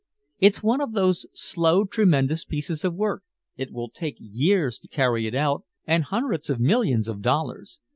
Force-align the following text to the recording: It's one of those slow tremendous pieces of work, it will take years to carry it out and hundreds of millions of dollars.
It's 0.39 0.63
one 0.63 0.81
of 0.81 0.93
those 0.93 1.27
slow 1.31 1.85
tremendous 1.85 2.43
pieces 2.43 2.83
of 2.83 2.95
work, 2.95 3.21
it 3.55 3.71
will 3.71 3.91
take 3.91 4.15
years 4.19 4.79
to 4.79 4.87
carry 4.87 5.27
it 5.27 5.35
out 5.35 5.63
and 5.85 6.05
hundreds 6.05 6.49
of 6.49 6.59
millions 6.59 7.07
of 7.07 7.21
dollars. 7.21 7.79